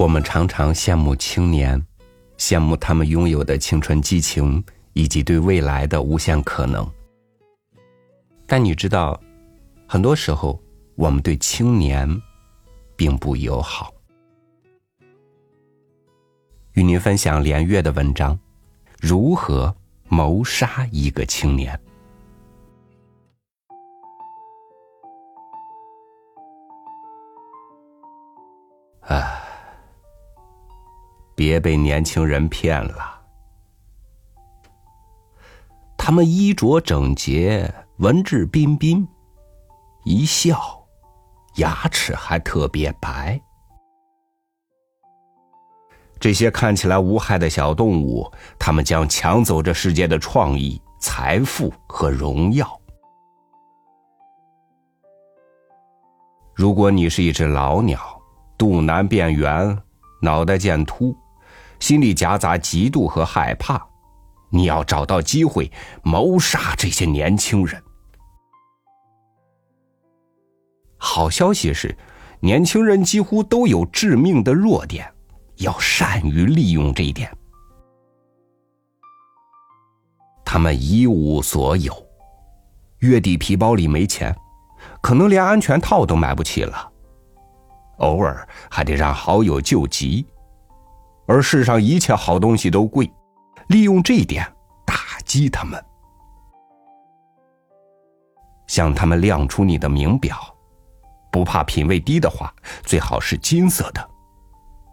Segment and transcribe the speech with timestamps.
[0.00, 1.78] 我们常常羡慕青年，
[2.38, 6.90] 羡慕他们拥有的青春激情以及对未来的无限可能。
[8.46, 9.20] 但你知道，
[9.86, 10.58] 很多时候
[10.94, 12.08] 我们对青年
[12.96, 13.92] 并不友好。
[16.72, 18.38] 与您分享连月的文章：
[19.02, 19.76] 如何
[20.08, 21.78] 谋杀一个青年？
[31.50, 33.20] 别被年轻人骗了，
[35.98, 37.68] 他们衣着整洁，
[37.98, 39.04] 文质彬彬，
[40.04, 40.80] 一笑，
[41.56, 43.40] 牙齿还特别白。
[46.20, 52.80] 这些看起来无害的小动物，他们将抢走这世界的创意、财富和荣耀。
[56.54, 57.98] 如果你是一只老鸟，
[58.56, 59.76] 肚腩变圆，
[60.22, 61.12] 脑袋渐秃。
[61.80, 63.80] 心里夹杂嫉妒和害怕，
[64.50, 65.70] 你要找到机会
[66.02, 67.82] 谋杀这些年轻人。
[70.96, 71.96] 好消息是，
[72.40, 75.10] 年轻人几乎都有致命的弱点，
[75.56, 77.34] 要善于利用这一点。
[80.44, 81.94] 他们一无所有，
[82.98, 84.36] 月底皮包里没钱，
[85.00, 86.92] 可能连安全套都买不起了，
[87.98, 90.26] 偶尔还得让好友救急。
[91.30, 93.08] 而世上一切好东西都贵，
[93.68, 94.44] 利用这一点
[94.84, 95.80] 打击他们，
[98.66, 100.36] 向他们亮出你的名表，
[101.30, 104.10] 不怕品味低的话，最好是金色的，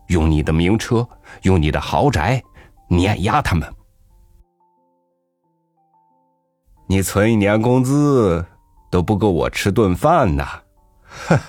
[0.09, 1.09] 用你的名车，
[1.41, 2.39] 用你的豪宅
[2.87, 3.67] 碾压他们。
[6.85, 8.45] 你存一年工资
[8.91, 10.45] 都不够我吃顿饭呢，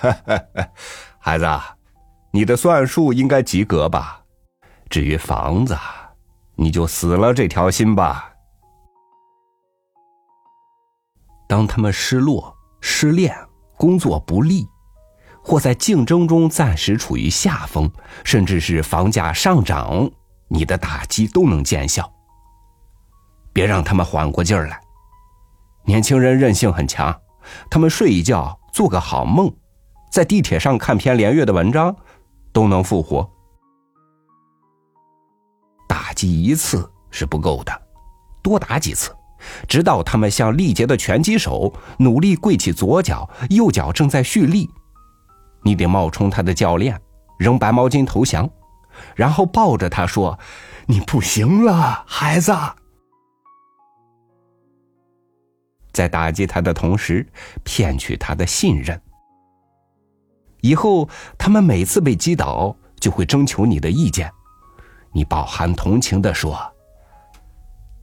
[1.21, 1.45] 孩子，
[2.31, 4.15] 你的算术应该及格吧？
[4.89, 5.77] 至于房子，
[6.55, 8.31] 你就死了这条心吧。
[11.47, 13.35] 当他们失落、失恋、
[13.77, 14.67] 工作不利，
[15.43, 17.91] 或在竞争中暂时处于下风，
[18.23, 20.09] 甚至是房价上涨，
[20.47, 22.11] 你的打击都能见效。
[23.53, 24.79] 别让他们缓过劲儿来。
[25.85, 27.15] 年轻人韧性很强，
[27.69, 29.51] 他们睡一觉、做个好梦，
[30.11, 31.95] 在地铁上看篇连月的文章，
[32.51, 33.29] 都能复活。
[36.19, 37.71] 击一次是不够的，
[38.43, 39.15] 多打几次，
[39.69, 44.69] 直到他们像力竭的拳击手，努力跪起左脚，右脚正在蓄力。
[45.63, 46.99] 你得冒充他的教练，
[47.37, 48.49] 扔白毛巾投降，
[49.15, 50.37] 然后抱着他说
[50.87, 52.53] ：“你不行了，孩子。”
[55.93, 57.25] 在打击他的同时，
[57.63, 59.01] 骗取他的信任。
[60.59, 61.07] 以后
[61.37, 64.29] 他们每次被击倒，就会征求你的意见。
[65.11, 66.57] 你饱含同情的说：“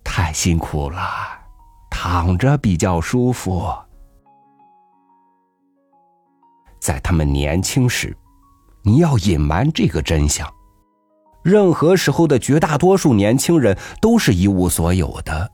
[0.04, 1.00] 太辛苦了，
[1.90, 3.72] 躺着比较舒服。”
[6.80, 8.16] 在他们年轻时，
[8.82, 10.52] 你要隐瞒这个真相。
[11.42, 15.52] 任何时候的绝大多数年轻人都是一无所有的。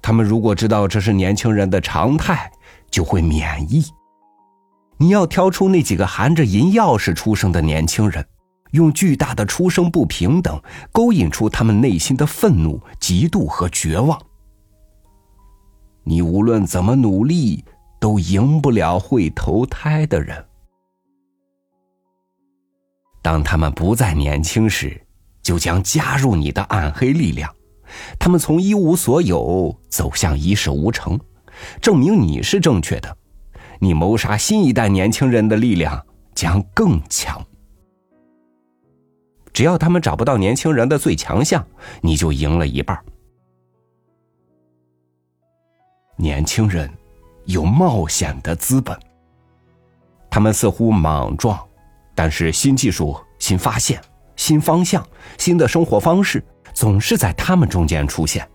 [0.00, 2.50] 他们如果知道这是年轻人的常态，
[2.90, 3.84] 就会免疫。
[4.96, 8.26] 你要挑出那几个含着银钥匙出生的年轻人。
[8.72, 10.60] 用巨大的出生不平等
[10.90, 14.20] 勾引出他们内心的愤怒、嫉妒和绝望。
[16.04, 17.64] 你无论怎么努力，
[18.00, 20.44] 都赢不了会投胎的人。
[23.22, 25.00] 当他们不再年轻时，
[25.42, 27.54] 就将加入你的暗黑力量。
[28.18, 31.20] 他们从一无所有走向一事无成，
[31.80, 33.16] 证明你是正确的。
[33.78, 37.44] 你谋杀新一代年轻人的力量将更强。
[39.52, 41.64] 只要他们找不到年轻人的最强项，
[42.00, 42.98] 你就赢了一半。
[46.16, 46.90] 年轻人
[47.46, 48.98] 有冒险的资本，
[50.30, 51.58] 他们似乎莽撞，
[52.14, 54.00] 但是新技术、新发现、
[54.36, 55.06] 新方向、
[55.36, 58.48] 新的生活方式总是在他们中间出现。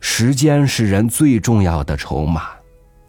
[0.00, 2.50] 时间是人最重要的筹码，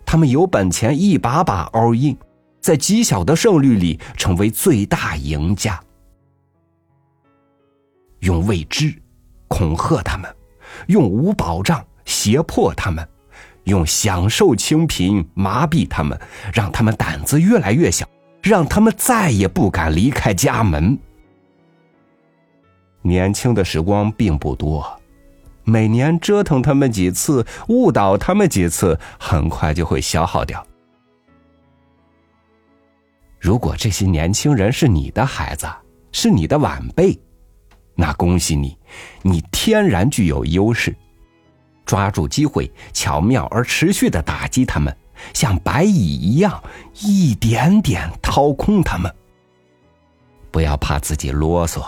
[0.05, 2.17] 他们有本钱一把把 all in，
[2.59, 5.79] 在极小的胜率里成为最大赢家。
[8.19, 8.93] 用未知
[9.47, 10.33] 恐吓他们，
[10.87, 13.07] 用无保障胁迫他们，
[13.65, 16.19] 用享受清贫麻痹他们，
[16.53, 18.07] 让他们胆子越来越小，
[18.41, 20.97] 让他们再也不敢离开家门。
[23.01, 24.99] 年轻的时光并不多，
[25.63, 30.65] 每年折腾他们几次，误导他们几次，很快就会消耗掉。
[33.39, 35.67] 如果这些年轻人是你的孩子，
[36.11, 37.17] 是你的晚辈，
[37.99, 38.77] 那恭喜你，
[39.23, 40.95] 你天然具有优势。
[41.83, 44.95] 抓住机会，巧妙而持续的打击他们，
[45.33, 46.61] 像白蚁一样，
[47.01, 49.13] 一点点掏空他们。
[50.51, 51.83] 不要怕自己啰嗦，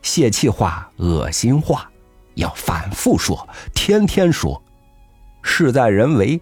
[0.00, 1.90] 泄气话、恶心话，
[2.34, 4.60] 要反复说，天天说。
[5.42, 6.40] 事在人为，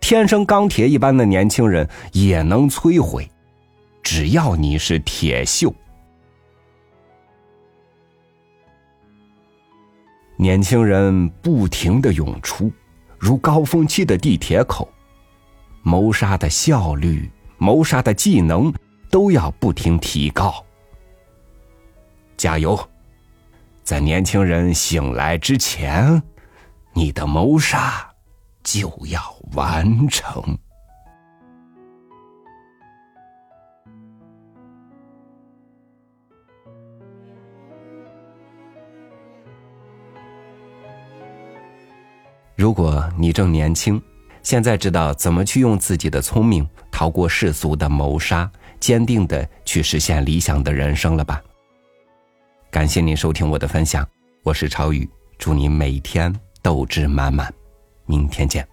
[0.00, 3.30] 天生钢铁一般的年轻人也能摧毁，
[4.02, 5.72] 只要你是铁锈。
[10.40, 12.72] 年轻人不停的涌出，
[13.18, 14.90] 如高峰期的地铁口，
[15.82, 18.72] 谋杀的效率、谋杀的技能
[19.10, 20.64] 都要不停提高。
[22.38, 22.80] 加油，
[23.84, 26.22] 在年轻人醒来之前，
[26.94, 28.10] 你的谋杀
[28.62, 29.20] 就要
[29.52, 30.42] 完成。
[42.60, 43.98] 如果你正年轻，
[44.42, 51.42] 现在知道怎么去用自己的聪明逃过世俗的谋杀，坚定的去实现理想的人生了吧？
[52.70, 54.06] 感谢您收听我的分享，
[54.42, 55.08] 我是超宇，
[55.38, 56.30] 祝您每天
[56.60, 57.50] 斗志满满，
[58.04, 58.68] 明天见。